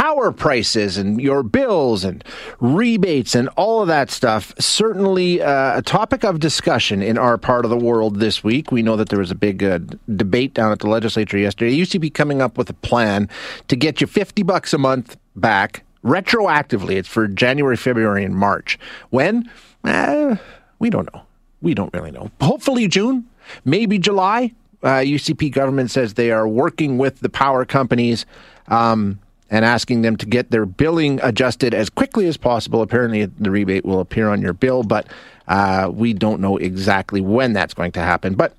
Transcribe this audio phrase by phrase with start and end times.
[0.00, 2.24] power prices and your bills and
[2.58, 4.54] rebates and all of that stuff.
[4.58, 8.72] Certainly uh, a topic of discussion in our part of the world this week.
[8.72, 9.78] We know that there was a big uh,
[10.16, 11.76] debate down at the legislature yesterday.
[11.76, 13.28] UCP coming up with a plan
[13.68, 16.92] to get you 50 bucks a month back retroactively.
[16.92, 18.78] It's for January, February, and March.
[19.10, 19.50] When?
[19.84, 20.36] Uh,
[20.78, 21.24] we don't know.
[21.60, 22.30] We don't really know.
[22.40, 23.26] Hopefully June,
[23.66, 24.54] maybe July.
[24.82, 28.24] Uh, UCP government says they are working with the power companies
[28.68, 29.20] um,
[29.50, 32.82] and asking them to get their billing adjusted as quickly as possible.
[32.82, 35.08] Apparently, the rebate will appear on your bill, but
[35.48, 38.34] uh, we don't know exactly when that's going to happen.
[38.34, 38.54] But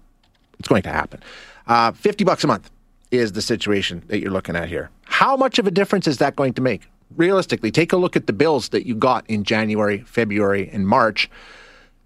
[0.60, 1.22] it's going to happen.
[1.68, 2.70] Uh, Fifty bucks a month
[3.10, 4.90] is the situation that you're looking at here.
[5.06, 6.88] How much of a difference is that going to make?
[7.18, 11.30] Realistically, take a look at the bills that you got in January, February, and March.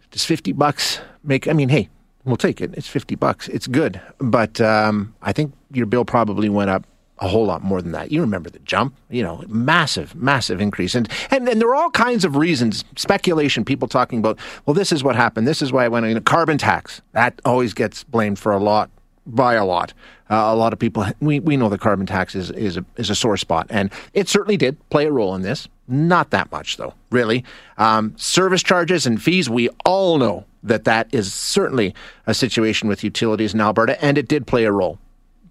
[0.10, 1.90] Does 50 bucks make, I mean, hey,
[2.24, 2.74] we'll take it.
[2.74, 3.48] It's 50 bucks.
[3.50, 4.02] It's good.
[4.18, 6.88] But um, I think your bill probably went up
[7.20, 8.12] a whole lot more than that.
[8.12, 10.96] You remember the jump, you know, massive, massive increase.
[10.96, 14.92] And, and, and there are all kinds of reasons, speculation, people talking about, well, this
[14.92, 15.48] is what happened.
[15.48, 16.18] This is why I went in.
[16.18, 17.02] A carbon tax.
[17.14, 18.90] That always gets blamed for a lot,
[19.26, 19.94] by a lot.
[20.30, 23.10] Uh, a lot of people, we, we know the carbon tax is, is, a, is
[23.10, 23.68] a sore spot.
[23.70, 25.68] And it certainly did play a role in this.
[25.88, 27.46] Not that much, though, really.
[27.78, 31.94] Um, service charges and fees, we all know that that is certainly
[32.26, 34.98] a situation with utilities in Alberta, and it did play a role.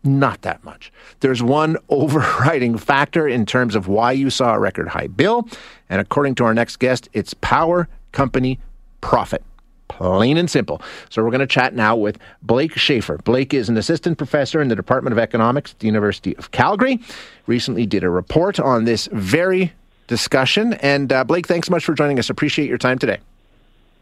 [0.05, 0.93] Not that much.
[1.21, 5.49] There's one overriding factor in terms of why you saw a record high bill,
[5.89, 8.61] and according to our next guest, it's power company
[9.01, 9.43] profit.
[9.89, 10.81] Plain and simple.
[11.09, 13.19] So we're going to chat now with Blake Shaffer.
[13.19, 17.01] Blake is an assistant professor in the Department of Economics at the University of Calgary.
[17.47, 19.73] Recently did a report on this very
[20.07, 20.75] discussion.
[20.75, 22.29] And uh, Blake, thanks so much for joining us.
[22.31, 23.19] Appreciate your time today.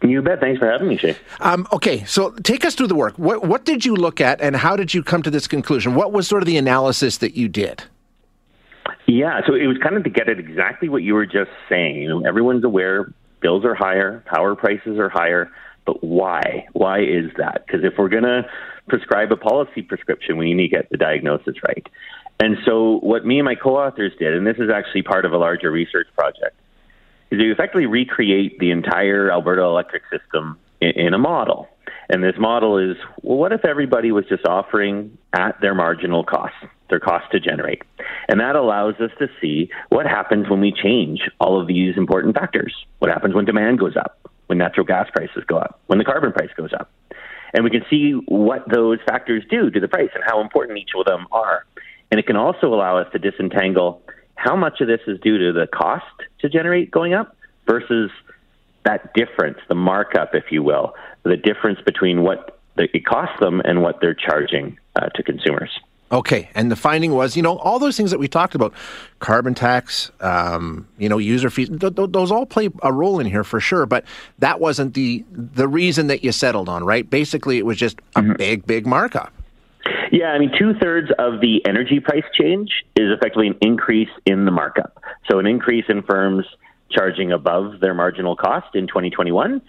[0.03, 0.41] You bet.
[0.41, 1.17] Thanks for having me, Shay.
[1.41, 3.17] Um, okay, so take us through the work.
[3.19, 5.95] What, what did you look at, and how did you come to this conclusion?
[5.95, 7.85] What was sort of the analysis that you did?
[9.07, 11.97] Yeah, so it was kind of to get at exactly what you were just saying.
[11.97, 15.51] You know, everyone's aware bills are higher, power prices are higher,
[15.85, 16.67] but why?
[16.73, 17.65] Why is that?
[17.67, 18.45] Because if we're going to
[18.89, 21.87] prescribe a policy prescription, we need to get the diagnosis right.
[22.41, 25.33] And so, what me and my co authors did, and this is actually part of
[25.33, 26.57] a larger research project,
[27.33, 31.69] is to effectively recreate the entire Alberta electric system in, in a model.
[32.11, 36.55] And this model is well, what if everybody was just offering at their marginal cost,
[36.91, 37.83] their cost to generate?
[38.29, 42.35] And that allows us to see what happens when we change all of these important
[42.35, 42.75] factors.
[42.99, 46.33] What happens when demand goes up, when natural gas prices go up, when the carbon
[46.33, 46.91] price goes up.
[47.55, 50.91] And we can see what those factors do to the price and how important each
[50.97, 51.65] of them are.
[52.11, 54.03] And it can also allow us to disentangle
[54.43, 56.05] how much of this is due to the cost
[56.41, 58.11] to generate going up versus
[58.85, 63.83] that difference, the markup, if you will, the difference between what it costs them and
[63.83, 65.71] what they're charging uh, to consumers.
[66.11, 68.75] Okay, and the finding was, you know, all those things that we talked about,
[69.21, 73.27] carbon tax, um, you know, user fees, th- th- those all play a role in
[73.27, 73.87] here for sure.
[73.87, 74.05] But
[74.41, 77.09] that wasn't the the reason that you settled on, right?
[77.09, 78.33] Basically, it was just a mm-hmm.
[78.33, 79.33] big, big markup.
[80.13, 84.45] Yeah, I mean, two thirds of the energy price change is effectively an increase in
[84.45, 85.03] the markup.
[85.31, 86.45] So, an increase in firms
[86.91, 89.63] charging above their marginal cost in 2021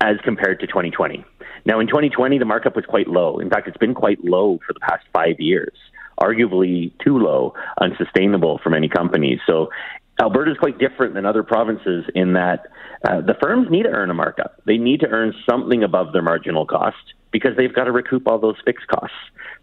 [0.00, 1.22] as compared to 2020.
[1.66, 3.38] Now, in 2020, the markup was quite low.
[3.38, 5.76] In fact, it's been quite low for the past five years,
[6.18, 9.40] arguably too low, unsustainable for many companies.
[9.46, 9.68] So,
[10.20, 12.66] Alberta is quite different than other provinces in that
[13.08, 14.60] uh, the firms need to earn a markup.
[14.66, 18.38] They need to earn something above their marginal cost because they've got to recoup all
[18.38, 19.16] those fixed costs.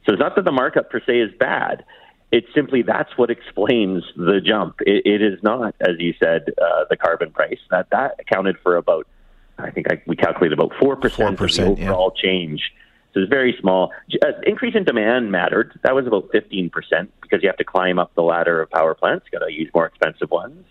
[0.06, 1.86] So it's not that the markup per se is bad.
[2.32, 4.82] It's simply that's what explains the jump.
[4.82, 7.60] it, it is not, as you said, uh, the carbon price.
[7.72, 9.08] That that accounted for about,
[9.58, 12.22] I think I, we calculated about four percent of the overall yeah.
[12.22, 12.72] change.
[13.14, 13.92] So it's very small.
[14.22, 15.80] Uh, increase in demand mattered.
[15.84, 16.72] That was about 15%
[17.22, 19.26] because you have to climb up the ladder of power plants.
[19.32, 20.66] Got to use more expensive ones.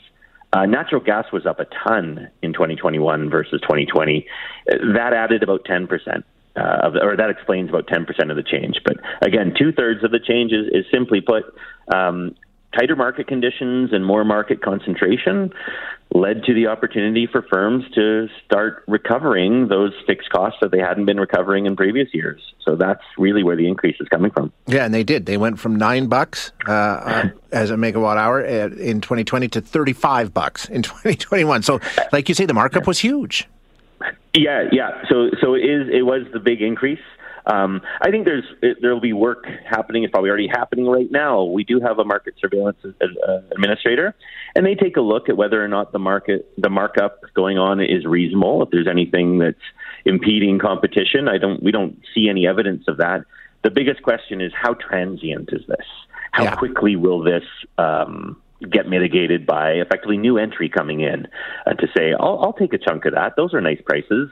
[0.53, 4.27] Uh, natural gas was up a ton in 2021 versus 2020.
[4.67, 5.89] That added about 10%
[6.57, 8.77] uh, of the, or that explains about 10% of the change.
[8.85, 11.45] But again, two thirds of the change is, is simply put,
[11.95, 12.35] um,
[12.77, 15.53] tighter market conditions and more market concentration
[16.15, 21.05] led to the opportunity for firms to start recovering those fixed costs that they hadn't
[21.05, 22.41] been recovering in previous years.
[22.67, 24.53] So that's really where the increase is coming from.
[24.67, 25.27] Yeah, and they did.
[25.27, 29.61] They went from nine bucks uh, uh as a megawatt hour uh, in 2020 to
[29.61, 31.63] 35 bucks in 2021.
[31.63, 31.81] So,
[32.13, 33.49] like you say, the markup was huge.
[34.35, 35.03] Yeah, yeah.
[35.09, 37.01] So so it is it was the big increase.
[37.49, 40.05] Um, I think there's there will be work happening.
[40.05, 41.45] It's probably already happening right now.
[41.45, 44.15] We do have a market surveillance uh, administrator,
[44.55, 47.81] and they take a look at whether or not the market the markup going on
[47.81, 48.63] is reasonable.
[48.63, 49.57] If there's anything that's
[50.05, 53.25] impeding competition, I don't we don't see any evidence of that.
[53.65, 55.87] The biggest question is how transient is this?
[56.33, 56.57] How yeah.
[56.57, 57.45] quickly will this
[57.79, 58.41] um,
[58.71, 61.27] get mitigated by effectively new entry coming in
[61.67, 63.35] uh, to say, I'll, I'll take a chunk of that.
[63.37, 64.31] Those are nice prices.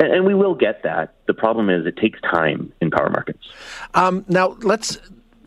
[0.00, 1.14] And, we will get that.
[1.26, 3.48] The problem is it takes time in power markets.
[3.94, 4.98] Um, now, let's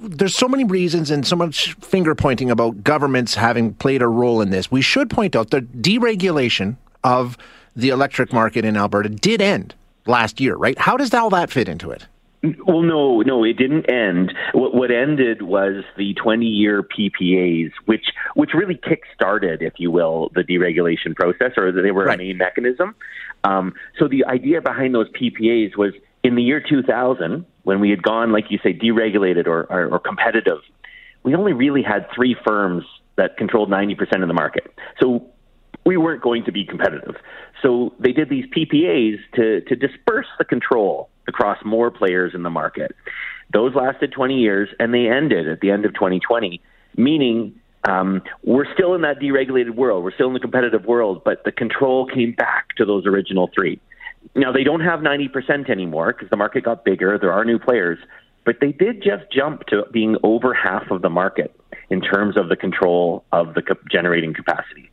[0.01, 4.41] there's so many reasons and so much finger pointing about governments having played a role
[4.41, 4.71] in this.
[4.71, 7.37] We should point out the deregulation of
[7.75, 9.75] the electric market in Alberta did end
[10.07, 10.77] last year, right?
[10.77, 12.07] How does all that fit into it?
[12.43, 14.33] Well, no, no, it didn't end.
[14.53, 20.41] What, what ended was the 20-year PPAs, which which really kick-started, if you will, the
[20.41, 22.15] deregulation process, or they were right.
[22.15, 22.95] a main mechanism.
[23.43, 25.93] Um, so the idea behind those PPAs was
[26.23, 29.99] in the year 2000, when we had gone, like you say, deregulated or, or, or
[29.99, 30.59] competitive,
[31.23, 32.83] we only really had three firms
[33.17, 34.73] that controlled 90% of the market.
[34.99, 35.27] So
[35.85, 37.15] we weren't going to be competitive.
[37.61, 42.49] So they did these PPAs to, to disperse the control across more players in the
[42.49, 42.95] market.
[43.53, 46.61] Those lasted 20 years and they ended at the end of 2020,
[46.97, 47.55] meaning
[47.87, 50.03] um, we're still in that deregulated world.
[50.03, 53.79] We're still in the competitive world, but the control came back to those original three.
[54.35, 57.17] Now, they don't have 90% anymore because the market got bigger.
[57.17, 57.97] There are new players,
[58.45, 61.55] but they did just jump to being over half of the market
[61.89, 64.89] in terms of the control of the generating capacity.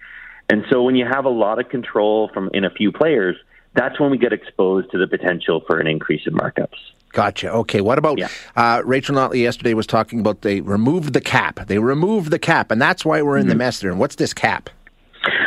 [0.50, 3.36] And so when you have a lot of control from in a few players,
[3.74, 6.78] that's when we get exposed to the potential for an increase in markups.
[7.12, 7.50] Gotcha.
[7.52, 7.80] Okay.
[7.80, 8.28] What about yeah.
[8.56, 11.66] uh, Rachel Notley yesterday was talking about they removed the cap.
[11.66, 13.50] They removed the cap, and that's why we're in mm-hmm.
[13.50, 13.90] the mess there.
[13.90, 14.70] And what's this cap?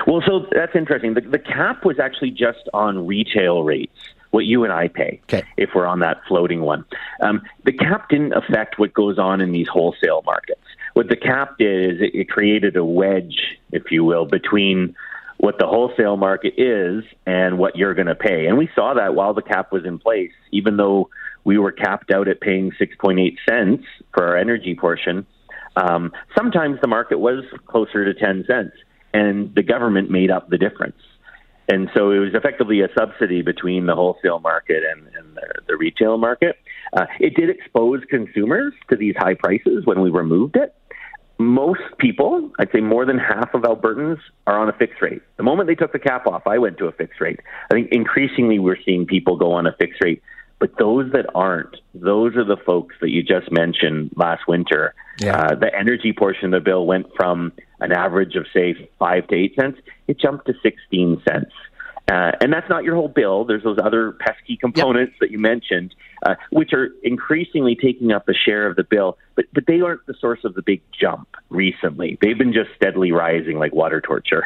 [0.07, 1.13] Well, so that's interesting.
[1.13, 3.95] The, the cap was actually just on retail rates,
[4.31, 5.44] what you and I pay okay.
[5.57, 6.83] if we're on that floating one.
[7.21, 10.62] Um, the cap didn't affect what goes on in these wholesale markets.
[10.94, 14.95] What the cap did is it, it created a wedge, if you will, between
[15.42, 18.46] what the wholesale market is and what you're going to pay.
[18.46, 21.10] And we saw that while the cap was in place, even though
[21.44, 23.84] we were capped out at paying 6.8 cents
[24.14, 25.26] for our energy portion.
[25.76, 28.74] Um, sometimes the market was closer to 10 cents
[29.16, 31.02] and the government made up the difference.
[31.68, 35.76] And so it was effectively a subsidy between the wholesale market and, and the, the,
[35.76, 36.58] retail market.
[36.94, 40.76] Uh, it did expose consumers to these high prices when we removed it.
[41.42, 45.22] Most people, I'd say more than half of Albertans, are on a fixed rate.
[45.38, 47.40] The moment they took the cap off, I went to a fixed rate.
[47.72, 50.22] I think increasingly we're seeing people go on a fixed rate.
[50.60, 54.94] But those that aren't, those are the folks that you just mentioned last winter.
[55.20, 55.36] Yeah.
[55.36, 59.36] Uh, the energy portion of the bill went from an average of say five to
[59.36, 61.52] eight cents, it jumped to 16 cents.
[62.12, 63.46] Uh, and that's not your whole bill.
[63.46, 65.19] There's those other pesky components yep.
[65.22, 69.46] that you mentioned, uh, which are increasingly taking up a share of the bill, but,
[69.54, 72.18] but they aren't the source of the big jump recently.
[72.22, 74.44] They've been just steadily rising like water torture.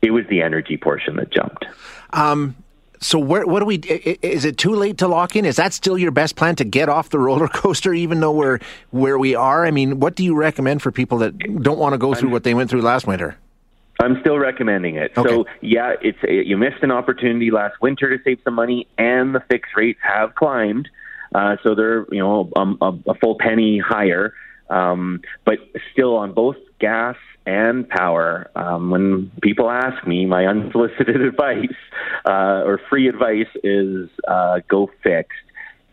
[0.00, 1.64] It was the energy portion that jumped.
[2.10, 2.54] Um,
[3.00, 3.78] so where, what do we?
[3.78, 5.44] Is it too late to lock in?
[5.44, 8.60] Is that still your best plan to get off the roller coaster, even though we're
[8.90, 9.66] where we are?
[9.66, 12.44] I mean, what do you recommend for people that don't want to go through what
[12.44, 13.38] they went through last winter?
[14.02, 15.12] I'm still recommending it.
[15.16, 15.28] Okay.
[15.28, 19.40] So yeah, it's you missed an opportunity last winter to save some money, and the
[19.48, 20.88] fixed rates have climbed.
[21.34, 24.34] Uh, so they're you know um, a, a full penny higher,
[24.70, 25.58] um, but
[25.92, 27.16] still on both gas
[27.46, 28.50] and power.
[28.54, 31.74] Um, when people ask me, my unsolicited advice
[32.26, 35.38] uh, or free advice is uh, go fixed.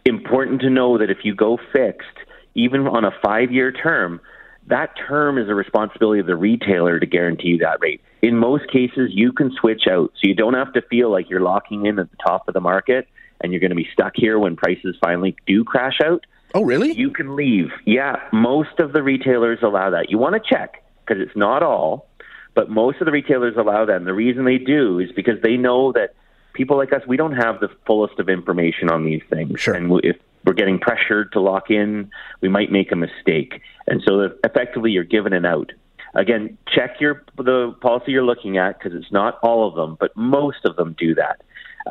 [0.05, 2.07] Important to know that if you go fixed,
[2.55, 4.19] even on a five year term,
[4.69, 8.01] that term is a responsibility of the retailer to guarantee that rate.
[8.21, 11.41] In most cases, you can switch out, so you don't have to feel like you're
[11.41, 13.07] locking in at the top of the market
[13.41, 16.25] and you're going to be stuck here when prices finally do crash out.
[16.53, 16.91] Oh, really?
[16.93, 17.71] You can leave.
[17.85, 20.09] Yeah, most of the retailers allow that.
[20.09, 22.07] You want to check because it's not all,
[22.53, 23.95] but most of the retailers allow that.
[23.95, 26.15] And the reason they do is because they know that
[26.53, 29.59] people like us, we don't have the fullest of information on these things.
[29.59, 29.75] Sure.
[29.75, 30.17] And if
[30.49, 32.09] we're getting pressured to lock in,
[32.41, 33.61] we might make a mistake.
[33.85, 35.71] And so effectively, you're given an out.
[36.15, 40.09] Again, check your the policy you're looking at because it's not all of them, but
[40.17, 41.41] most of them do that.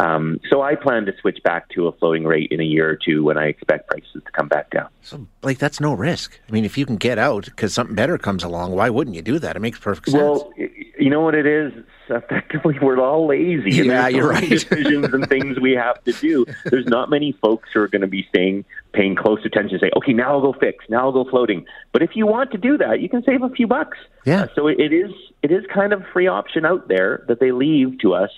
[0.01, 2.97] Um, so I plan to switch back to a floating rate in a year or
[2.97, 4.89] two when I expect prices to come back down.
[5.03, 6.41] So, like, that's no risk.
[6.49, 9.23] I mean, if you can get out because something better comes along, why wouldn't you
[9.23, 9.55] do that?
[9.55, 10.21] It makes perfect sense.
[10.21, 11.73] Well, you know what it is?
[12.11, 13.71] Effectively, we're all lazy.
[13.71, 14.49] Yeah, you're right.
[14.49, 16.47] decisions and things we have to do.
[16.65, 19.91] There's not many folks who are going to be staying, paying close attention, to say,
[19.97, 21.67] okay, now I'll go fix, now I'll go floating.
[21.93, 23.99] But if you want to do that, you can save a few bucks.
[24.25, 24.43] Yeah.
[24.43, 25.11] Uh, so it, it is
[25.43, 28.31] it is kind of a free option out there that they leave to us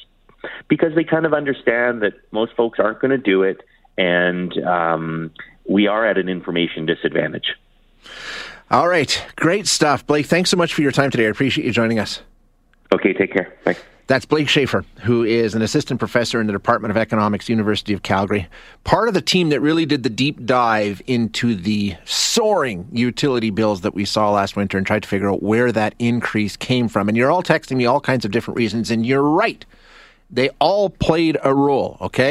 [0.68, 3.60] because they kind of understand that most folks aren't going to do it,
[3.98, 5.30] and um,
[5.68, 7.54] we are at an information disadvantage.
[8.70, 10.26] All right, great stuff, Blake.
[10.26, 11.26] Thanks so much for your time today.
[11.26, 12.22] I appreciate you joining us.
[12.92, 13.54] Okay, take care.
[13.64, 13.82] Thanks.
[14.10, 18.02] That's Blake Shaffer, who is an assistant professor in the Department of Economics, University of
[18.02, 18.48] Calgary.
[18.82, 23.82] Part of the team that really did the deep dive into the soaring utility bills
[23.82, 27.08] that we saw last winter and tried to figure out where that increase came from.
[27.08, 29.64] And you're all texting me all kinds of different reasons, and you're right.
[30.28, 32.28] They all played a role, okay?